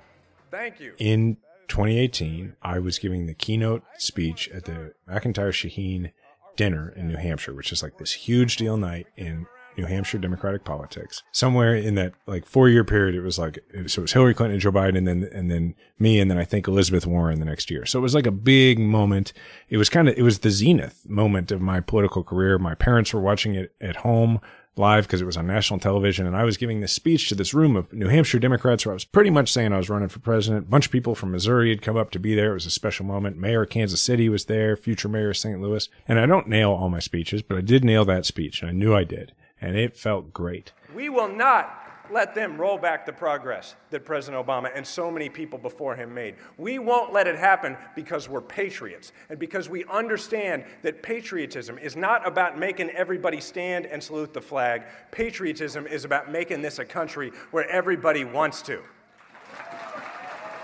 [0.50, 0.92] thank you.
[0.98, 1.36] In
[1.68, 6.10] 2018, I was giving the keynote speech at the McIntyre Shaheen
[6.56, 9.46] dinner in New Hampshire, which is like this huge deal night in
[9.78, 11.22] New Hampshire Democratic politics.
[11.30, 14.54] Somewhere in that like four year period, it was like so it was Hillary Clinton
[14.54, 17.44] and Joe Biden, and then and then me, and then I think Elizabeth Warren the
[17.46, 17.86] next year.
[17.86, 19.32] So it was like a big moment.
[19.68, 22.58] It was kind of it was the zenith moment of my political career.
[22.58, 24.40] My parents were watching it at home
[24.78, 26.26] live because it was on national television.
[26.26, 28.94] And I was giving this speech to this room of New Hampshire Democrats where I
[28.94, 30.66] was pretty much saying I was running for president.
[30.66, 32.52] A bunch of people from Missouri had come up to be there.
[32.52, 33.36] It was a special moment.
[33.36, 35.60] Mayor of Kansas City was there, future mayor of St.
[35.60, 35.88] Louis.
[36.06, 38.72] And I don't nail all my speeches, but I did nail that speech and I
[38.72, 40.72] knew I did and it felt great.
[40.94, 45.28] We will not let them roll back the progress that President Obama and so many
[45.28, 46.36] people before him made.
[46.56, 51.96] We won't let it happen because we're patriots and because we understand that patriotism is
[51.96, 54.84] not about making everybody stand and salute the flag.
[55.10, 58.80] Patriotism is about making this a country where everybody wants to.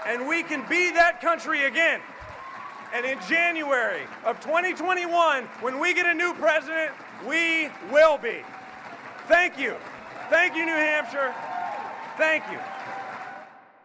[0.06, 2.00] And we can be that country again.
[2.92, 6.92] And in January of 2021, when we get a new president,
[7.26, 8.42] we will be.
[9.26, 9.76] Thank you.
[10.28, 11.34] Thank you, New Hampshire.
[12.16, 12.58] Thank you.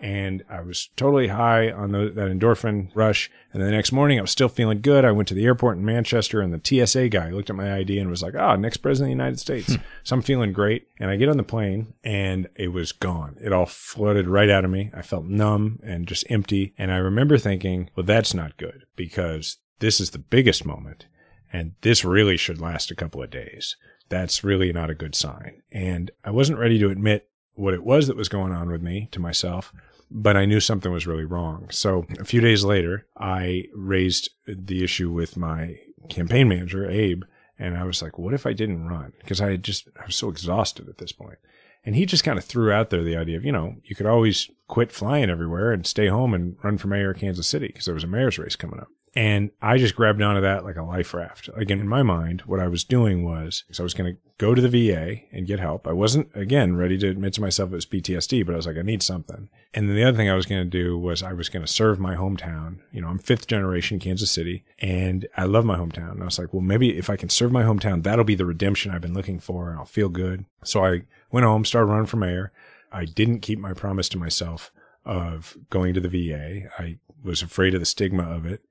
[0.02, 3.30] And I was totally high on the, that endorphin rush.
[3.52, 5.04] And the next morning, I was still feeling good.
[5.04, 8.00] I went to the airport in Manchester, and the TSA guy looked at my ID
[8.00, 9.82] and was like, "Ah, oh, next president of the United States." Hmm.
[10.04, 10.88] so I'm feeling great.
[11.00, 13.38] And I get on the plane, and it was gone.
[13.42, 14.90] It all floated right out of me.
[14.94, 16.74] I felt numb and just empty.
[16.78, 21.08] And I remember thinking, "Well, that's not good because this is the biggest moment,
[21.52, 23.76] and this really should last a couple of days."
[24.10, 25.62] That's really not a good sign.
[25.72, 29.10] And I wasn't ready to admit what it was that was going on with me
[29.12, 29.74] to myself,
[30.10, 31.68] but I knew something was really wrong.
[31.72, 35.78] So a few days later, I raised the issue with my
[36.10, 37.24] campaign manager, Abe,
[37.58, 39.14] and I was like, what if I didn't run?
[39.20, 41.38] Because I just, I was so exhausted at this point.
[41.86, 44.06] And he just kind of threw out there the idea of, you know, you could
[44.06, 47.86] always quit flying everywhere and stay home and run for mayor of Kansas City because
[47.86, 48.90] there was a mayor's race coming up.
[49.16, 51.50] And I just grabbed onto that like a life raft.
[51.56, 54.62] Again, in my mind, what I was doing was I was going to go to
[54.62, 55.88] the VA and get help.
[55.88, 58.78] I wasn't, again, ready to admit to myself it was PTSD, but I was like,
[58.78, 59.50] I need something.
[59.74, 61.72] And then the other thing I was going to do was I was going to
[61.72, 62.78] serve my hometown.
[62.92, 66.12] You know, I'm fifth generation Kansas City and I love my hometown.
[66.12, 68.46] And I was like, well, maybe if I can serve my hometown, that'll be the
[68.46, 70.46] redemption I've been looking for and I'll feel good.
[70.64, 72.52] So I went home, started running for mayor.
[72.92, 74.72] I didn't keep my promise to myself
[75.06, 76.70] of going to the VA.
[76.80, 78.64] I was afraid of the stigma of it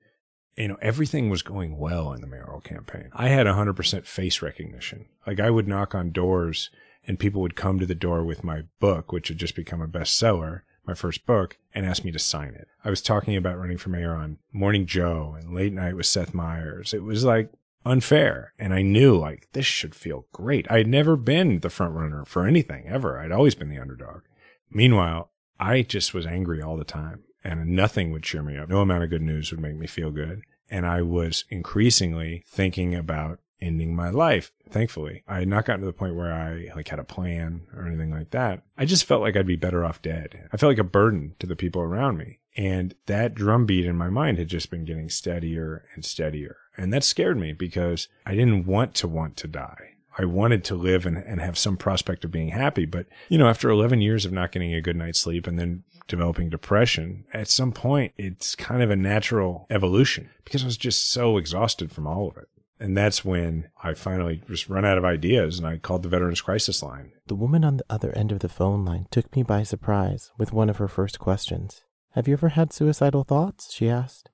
[0.59, 3.09] you know, everything was going well in the mayoral campaign.
[3.13, 5.05] I had 100% face recognition.
[5.25, 6.69] Like I would knock on doors
[7.07, 9.87] and people would come to the door with my book, which had just become a
[9.87, 12.67] bestseller, my first book, and ask me to sign it.
[12.83, 16.33] I was talking about running for mayor on Morning Joe and Late Night with Seth
[16.33, 16.93] Meyers.
[16.93, 17.51] It was like
[17.85, 18.53] unfair.
[18.59, 20.69] And I knew like this should feel great.
[20.69, 23.17] I had never been the front runner for anything ever.
[23.17, 24.23] I'd always been the underdog.
[24.69, 28.69] Meanwhile, I just was angry all the time and nothing would cheer me up.
[28.69, 30.41] No amount of good news would make me feel good.
[30.69, 34.51] And I was increasingly thinking about ending my life.
[34.69, 37.87] Thankfully, I had not gotten to the point where I like had a plan or
[37.87, 38.63] anything like that.
[38.77, 40.47] I just felt like I'd be better off dead.
[40.53, 42.39] I felt like a burden to the people around me.
[42.55, 46.57] And that drumbeat in my mind had just been getting steadier and steadier.
[46.77, 49.95] And that scared me because I didn't want to want to die.
[50.17, 52.85] I wanted to live and, and have some prospect of being happy.
[52.85, 55.83] But, you know, after 11 years of not getting a good night's sleep and then
[56.09, 61.09] developing depression, at some point, it's kind of a natural evolution because I was just
[61.09, 62.49] so exhausted from all of it.
[62.81, 66.41] And that's when I finally just run out of ideas and I called the Veterans
[66.41, 67.11] Crisis Line.
[67.27, 70.53] The woman on the other end of the phone line took me by surprise with
[70.53, 71.83] one of her first questions.
[72.13, 73.73] Have you ever had suicidal thoughts?
[73.73, 74.29] she asked.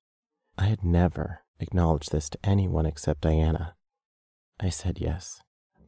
[0.58, 3.76] I had never acknowledged this to anyone except Diana.
[4.60, 5.42] I said yes.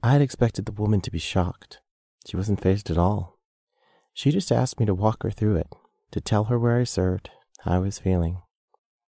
[0.04, 1.80] I had expected the woman to be shocked.
[2.28, 3.37] She wasn't fazed at all.
[4.17, 5.67] She just asked me to walk her through it,
[6.10, 8.41] to tell her where I served, how I was feeling.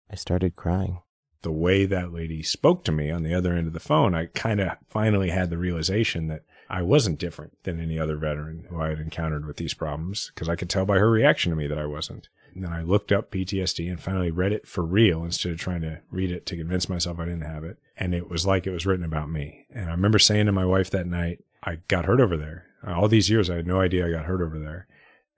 [0.07, 1.01] I started crying.
[1.41, 4.27] The way that lady spoke to me on the other end of the phone, I
[4.27, 8.79] kind of finally had the realization that I wasn't different than any other veteran who
[8.79, 11.65] I had encountered with these problems because I could tell by her reaction to me
[11.65, 12.29] that I wasn't.
[12.53, 15.81] And then I looked up PTSD and finally read it for real instead of trying
[15.81, 17.79] to read it to convince myself I didn't have it.
[17.97, 19.65] And it was like it was written about me.
[19.73, 22.67] And I remember saying to my wife that night, I got hurt over there.
[22.85, 24.85] All these years, I had no idea I got hurt over there.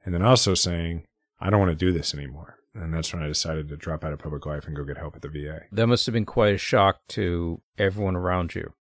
[0.04, 1.06] And then also saying,
[1.40, 2.58] I don't want to do this anymore.
[2.74, 5.16] And that's when I decided to drop out of public life and go get help
[5.16, 5.62] at the VA.
[5.72, 8.74] That must have been quite a shock to everyone around you.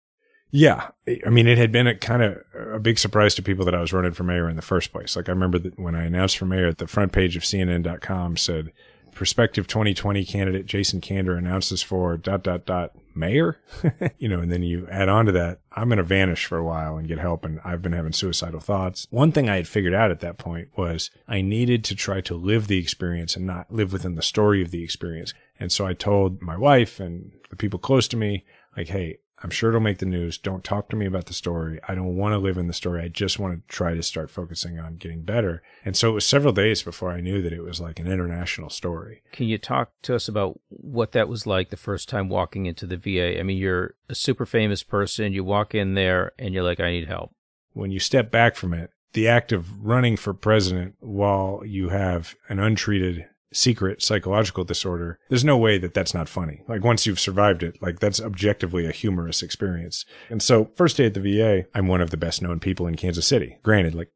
[0.53, 0.89] Yeah.
[1.27, 3.81] I mean, it had been a kind of a big surprise to people that I
[3.81, 5.17] was running for mayor in the first place.
[5.17, 8.73] Like I remember that when I announced for mayor, the front page of CNN.com said,
[9.21, 13.61] prospective 2020 candidate Jason Kander announces for dot, dot, dot mayor,
[14.19, 16.65] you know, and then you add on to that, I'm going to vanish for a
[16.65, 17.45] while and get help.
[17.45, 19.07] And I've been having suicidal thoughts.
[19.11, 22.35] One thing I had figured out at that point was I needed to try to
[22.35, 25.35] live the experience and not live within the story of the experience.
[25.59, 29.51] And so I told my wife and the people close to me, like, Hey, I'm
[29.51, 30.37] sure it'll make the news.
[30.37, 31.81] Don't talk to me about the story.
[31.89, 33.03] I don't want to live in the story.
[33.03, 35.63] I just want to try to start focusing on getting better.
[35.85, 38.69] And so it was several days before I knew that it was like an international
[38.69, 39.23] story.
[39.33, 42.87] Can you talk to us about what that was like the first time walking into
[42.87, 43.39] the VA?
[43.39, 45.33] I mean, you're a super famous person.
[45.33, 47.35] You walk in there and you're like, I need help.
[47.73, 52.37] When you step back from it, the act of running for president while you have
[52.49, 56.63] an untreated secret psychological disorder, there's no way that that's not funny.
[56.69, 60.05] Like once you've survived it, like that's objectively a humorous experience.
[60.29, 62.97] And so first day at the VA, I'm one of the best known people in
[62.97, 63.59] Kansas City.
[63.63, 64.11] Granted, like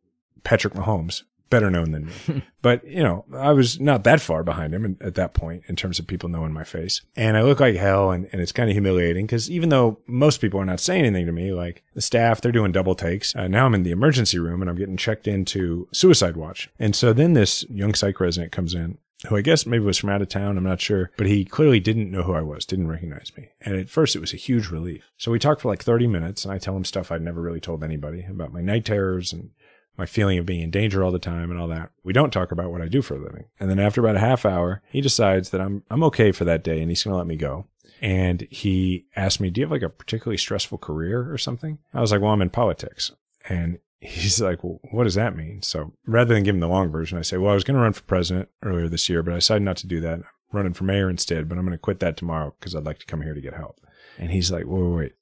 [0.44, 2.42] Patrick Mahomes, better known than me.
[2.62, 5.98] but, you know, I was not that far behind him at that point in terms
[5.98, 7.02] of people knowing my face.
[7.16, 10.40] And I look like hell and, and it's kind of humiliating because even though most
[10.40, 13.34] people are not saying anything to me, like the staff, they're doing double takes.
[13.36, 16.70] Uh, now I'm in the emergency room and I'm getting checked into suicide watch.
[16.78, 20.10] And so then this young psych resident comes in who I guess maybe was from
[20.10, 20.56] out of town.
[20.56, 23.50] I'm not sure, but he clearly didn't know who I was, didn't recognize me.
[23.60, 25.10] And at first it was a huge relief.
[25.16, 27.60] So we talked for like 30 minutes and I tell him stuff I'd never really
[27.60, 29.50] told anybody about my night terrors and
[29.96, 31.90] my feeling of being in danger all the time and all that.
[32.02, 33.44] We don't talk about what I do for a living.
[33.60, 36.64] And then after about a half hour, he decides that I'm, I'm okay for that
[36.64, 37.66] day and he's going to let me go.
[38.00, 41.78] And he asked me, do you have like a particularly stressful career or something?
[41.92, 43.12] I was like, well, I'm in politics.
[43.48, 45.62] And he's like, well, what does that mean?
[45.62, 47.82] So rather than give him the long version, I say, well, I was going to
[47.82, 50.18] run for president earlier this year, but I decided not to do that.
[50.18, 52.98] I'm running for mayor instead, but I'm going to quit that tomorrow because I'd like
[52.98, 53.80] to come here to get help.
[54.18, 55.12] And he's like, wait, wait, wait.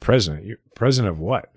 [0.00, 0.44] president.
[0.44, 1.52] You president of what?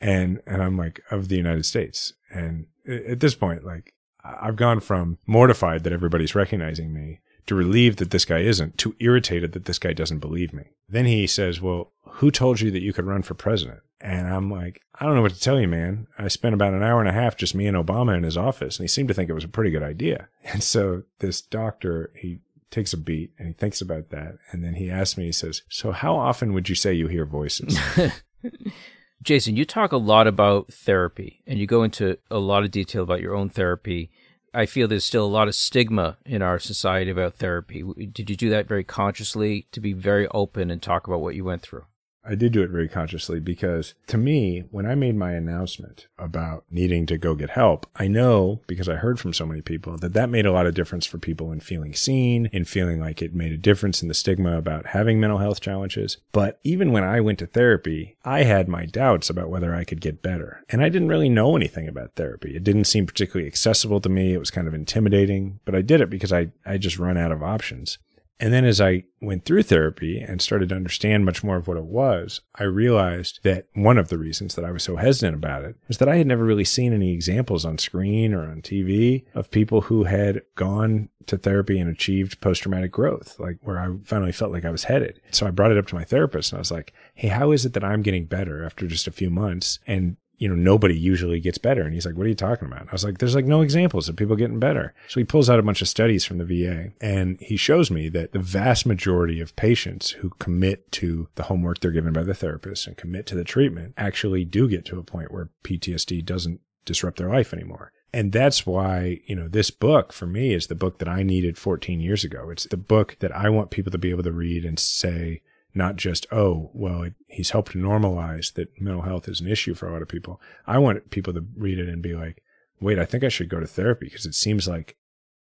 [0.00, 2.12] And and I'm like, of the United States.
[2.30, 7.98] And at this point, like I've gone from mortified that everybody's recognizing me to relieved
[7.98, 10.64] that this guy isn't to irritated that this guy doesn't believe me.
[10.88, 13.80] Then he says, Well, who told you that you could run for president?
[14.00, 16.06] And I'm like, I don't know what to tell you, man.
[16.18, 18.78] I spent about an hour and a half just me and Obama in his office,
[18.78, 20.28] and he seemed to think it was a pretty good idea.
[20.50, 22.38] And so this doctor, he
[22.70, 24.38] takes a beat and he thinks about that.
[24.50, 27.26] And then he asks me, he says, So how often would you say you hear
[27.26, 27.78] voices?
[29.22, 33.02] Jason, you talk a lot about therapy and you go into a lot of detail
[33.02, 34.10] about your own therapy.
[34.54, 37.84] I feel there's still a lot of stigma in our society about therapy.
[38.12, 41.44] Did you do that very consciously to be very open and talk about what you
[41.44, 41.84] went through?
[42.28, 46.64] I did do it very consciously because to me, when I made my announcement about
[46.70, 50.12] needing to go get help, I know because I heard from so many people that
[50.12, 53.34] that made a lot of difference for people in feeling seen, in feeling like it
[53.34, 56.18] made a difference in the stigma about having mental health challenges.
[56.32, 60.02] But even when I went to therapy, I had my doubts about whether I could
[60.02, 60.64] get better.
[60.68, 62.54] And I didn't really know anything about therapy.
[62.54, 64.34] It didn't seem particularly accessible to me.
[64.34, 67.32] It was kind of intimidating, but I did it because I, I just run out
[67.32, 67.96] of options.
[68.40, 71.76] And then as I went through therapy and started to understand much more of what
[71.76, 75.64] it was, I realized that one of the reasons that I was so hesitant about
[75.64, 79.24] it was that I had never really seen any examples on screen or on TV
[79.34, 83.88] of people who had gone to therapy and achieved post traumatic growth, like where I
[84.04, 85.20] finally felt like I was headed.
[85.32, 87.66] So I brought it up to my therapist and I was like, Hey, how is
[87.66, 89.80] it that I'm getting better after just a few months?
[89.86, 91.82] And you know, nobody usually gets better.
[91.82, 92.88] And he's like, what are you talking about?
[92.88, 94.94] I was like, there's like no examples of people getting better.
[95.08, 98.08] So he pulls out a bunch of studies from the VA and he shows me
[98.10, 102.34] that the vast majority of patients who commit to the homework they're given by the
[102.34, 106.60] therapist and commit to the treatment actually do get to a point where PTSD doesn't
[106.84, 107.92] disrupt their life anymore.
[108.12, 111.58] And that's why, you know, this book for me is the book that I needed
[111.58, 112.48] 14 years ago.
[112.48, 115.42] It's the book that I want people to be able to read and say,
[115.78, 119.92] not just, oh, well, he's helped normalize that mental health is an issue for a
[119.92, 120.40] lot of people.
[120.66, 122.42] I want people to read it and be like,
[122.80, 124.96] wait, I think I should go to therapy because it seems like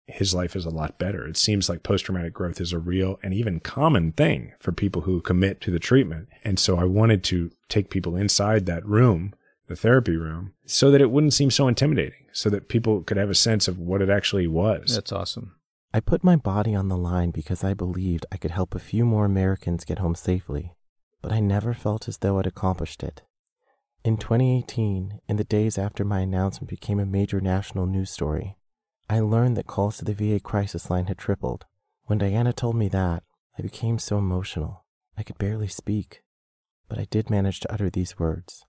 [0.07, 1.27] his life is a lot better.
[1.27, 5.03] It seems like post traumatic growth is a real and even common thing for people
[5.03, 6.27] who commit to the treatment.
[6.43, 9.33] And so I wanted to take people inside that room,
[9.67, 13.29] the therapy room, so that it wouldn't seem so intimidating, so that people could have
[13.29, 14.95] a sense of what it actually was.
[14.95, 15.55] That's awesome.
[15.93, 19.03] I put my body on the line because I believed I could help a few
[19.03, 20.73] more Americans get home safely,
[21.21, 23.23] but I never felt as though I'd accomplished it.
[24.05, 28.55] In 2018, in the days after my announcement became a major national news story,
[29.09, 31.65] I learned that calls to the VA crisis line had tripled.
[32.05, 33.23] When Diana told me that,
[33.59, 34.85] I became so emotional.
[35.17, 36.23] I could barely speak,
[36.87, 38.65] but I did manage to utter these words.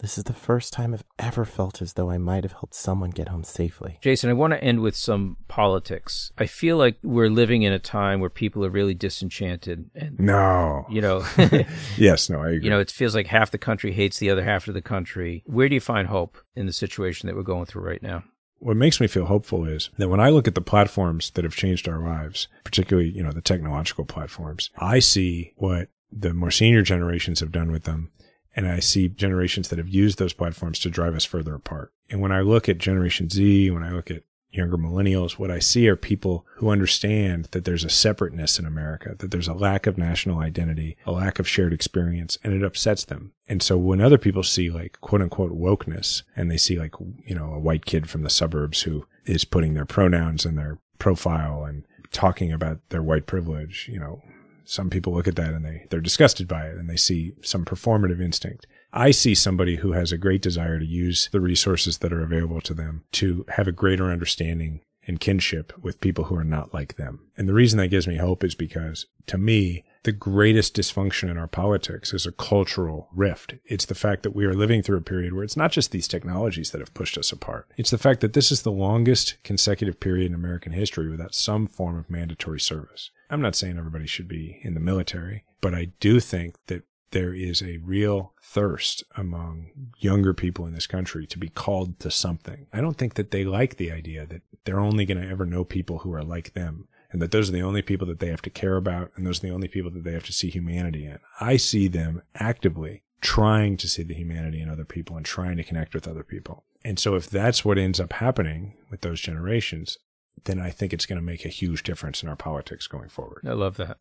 [0.00, 3.10] This is the first time I've ever felt as though I might have helped someone
[3.10, 3.98] get home safely.
[4.00, 6.32] Jason, I want to end with some politics.
[6.36, 9.90] I feel like we're living in a time where people are really disenchanted.
[9.94, 10.84] And, no.
[10.90, 11.24] You know,
[11.96, 12.64] yes, no, I agree.
[12.64, 15.44] You know, it feels like half the country hates the other half of the country.
[15.46, 18.24] Where do you find hope in the situation that we're going through right now?
[18.58, 21.54] What makes me feel hopeful is that when I look at the platforms that have
[21.54, 26.82] changed our lives, particularly, you know, the technological platforms, I see what the more senior
[26.82, 28.10] generations have done with them
[28.56, 31.92] and I see generations that have used those platforms to drive us further apart.
[32.10, 35.58] And when I look at Generation Z, when I look at younger millennials, what I
[35.58, 39.86] see are people who understand that there's a separateness in America, that there's a lack
[39.86, 43.32] of national identity, a lack of shared experience, and it upsets them.
[43.48, 47.34] And so when other people see like quote unquote wokeness and they see like, you
[47.34, 51.64] know, a white kid from the suburbs who is putting their pronouns in their profile
[51.64, 54.22] and talking about their white privilege, you know,
[54.64, 57.64] some people look at that and they, they're disgusted by it and they see some
[57.64, 58.66] performative instinct.
[58.92, 62.60] I see somebody who has a great desire to use the resources that are available
[62.62, 66.96] to them to have a greater understanding and kinship with people who are not like
[66.96, 67.26] them.
[67.36, 71.38] And the reason that gives me hope is because to me, the greatest dysfunction in
[71.38, 73.54] our politics is a cultural rift.
[73.64, 76.06] It's the fact that we are living through a period where it's not just these
[76.06, 77.70] technologies that have pushed us apart.
[77.76, 81.66] It's the fact that this is the longest consecutive period in American history without some
[81.66, 83.10] form of mandatory service.
[83.30, 87.32] I'm not saying everybody should be in the military, but I do think that there
[87.32, 92.66] is a real thirst among younger people in this country to be called to something.
[92.72, 95.64] I don't think that they like the idea that they're only going to ever know
[95.64, 98.42] people who are like them and that those are the only people that they have
[98.42, 101.06] to care about and those are the only people that they have to see humanity
[101.06, 101.20] in.
[101.40, 105.62] I see them actively trying to see the humanity in other people and trying to
[105.62, 106.64] connect with other people.
[106.84, 109.96] And so if that's what ends up happening with those generations,
[110.42, 113.42] then I think it's going to make a huge difference in our politics going forward.
[113.46, 113.98] I love that.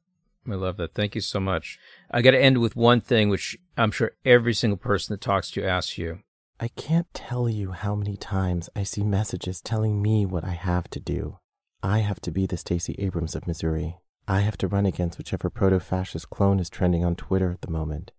[0.50, 0.96] I love that.
[0.96, 1.78] Thank you so much.
[2.10, 5.52] I got to end with one thing, which I'm sure every single person that talks
[5.52, 6.22] to you asks you.
[6.60, 10.90] I can't tell you how many times I see messages telling me what I have
[10.90, 11.38] to do.
[11.86, 13.98] I have to be the Stacey Abrams of Missouri.
[14.26, 17.70] I have to run against whichever proto fascist clone is trending on Twitter at the
[17.70, 18.14] moment.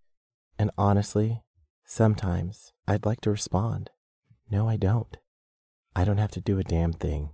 [0.59, 1.41] And honestly,
[1.87, 3.89] sometimes I'd like to respond.
[4.51, 5.17] No, I don't.
[5.97, 7.31] I don't have to do a damn thing.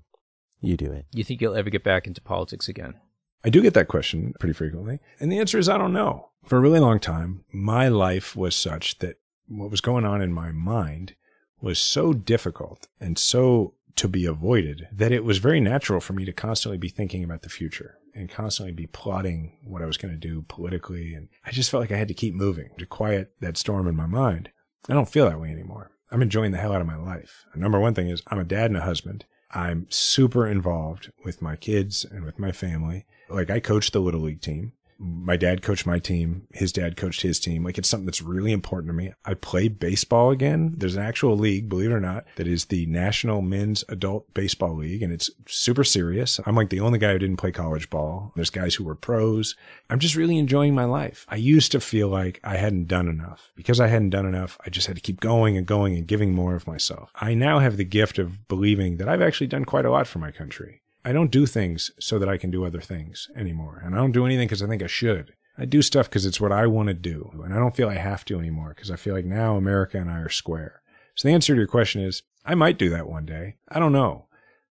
[0.60, 1.06] You do it.
[1.12, 2.94] You think you'll ever get back into politics again?
[3.42, 5.00] I do get that question pretty frequently.
[5.18, 6.28] And the answer is I don't know.
[6.44, 9.16] For a really long time, my life was such that
[9.48, 11.16] what was going on in my mind
[11.60, 16.24] was so difficult and so to be avoided that it was very natural for me
[16.24, 20.14] to constantly be thinking about the future and constantly be plotting what I was going
[20.14, 21.12] to do politically.
[21.12, 23.94] And I just felt like I had to keep moving to quiet that storm in
[23.94, 24.48] my mind.
[24.88, 25.90] I don't feel that way anymore.
[26.10, 27.44] I'm enjoying the hell out of my life.
[27.54, 29.26] number one thing is I'm a dad and a husband.
[29.50, 33.04] I'm super involved with my kids and with my family.
[33.28, 36.46] Like I coach the little league team my dad coached my team.
[36.52, 37.64] His dad coached his team.
[37.64, 39.12] Like it's something that's really important to me.
[39.24, 40.74] I play baseball again.
[40.76, 44.76] There's an actual league, believe it or not, that is the National Men's Adult Baseball
[44.76, 46.38] League, and it's super serious.
[46.44, 48.32] I'm like the only guy who didn't play college ball.
[48.36, 49.56] There's guys who were pros.
[49.88, 51.24] I'm just really enjoying my life.
[51.28, 53.50] I used to feel like I hadn't done enough.
[53.56, 56.34] Because I hadn't done enough, I just had to keep going and going and giving
[56.34, 57.10] more of myself.
[57.14, 60.18] I now have the gift of believing that I've actually done quite a lot for
[60.18, 60.79] my country.
[61.04, 63.80] I don't do things so that I can do other things anymore.
[63.84, 65.34] And I don't do anything because I think I should.
[65.56, 67.30] I do stuff because it's what I want to do.
[67.44, 70.10] And I don't feel I have to anymore because I feel like now America and
[70.10, 70.82] I are square.
[71.14, 73.56] So the answer to your question is I might do that one day.
[73.68, 74.26] I don't know.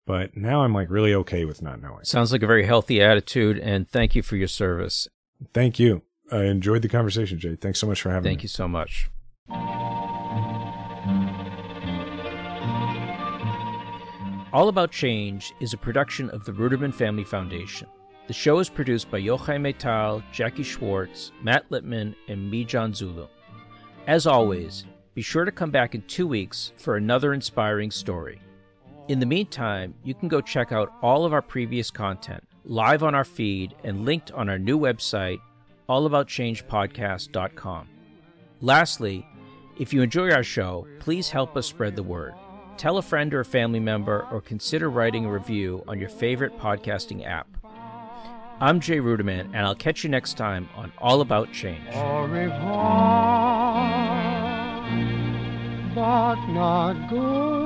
[0.05, 2.03] But now I'm like really okay with not knowing.
[2.03, 3.57] Sounds like a very healthy attitude.
[3.57, 5.07] And thank you for your service.
[5.53, 6.01] Thank you.
[6.31, 7.55] I enjoyed the conversation, Jay.
[7.55, 8.41] Thanks so much for having thank me.
[8.41, 10.02] Thank you so much.
[14.53, 17.87] All About Change is a production of the Ruderman Family Foundation.
[18.27, 23.27] The show is produced by Yochai Maital, Jackie Schwartz, Matt Lipman, and me, John Zulu.
[24.05, 24.85] As always,
[25.15, 28.39] be sure to come back in two weeks for another inspiring story.
[29.07, 33.15] In the meantime, you can go check out all of our previous content live on
[33.15, 35.39] our feed and linked on our new website,
[35.89, 37.89] allaboutchangepodcast.com.
[38.61, 39.27] Lastly,
[39.79, 42.35] if you enjoy our show, please help us spread the word.
[42.77, 46.57] Tell a friend or a family member, or consider writing a review on your favorite
[46.59, 47.47] podcasting app.
[48.59, 51.87] I'm Jay Ruderman, and I'll catch you next time on All About Change.
[55.95, 57.62] But not good.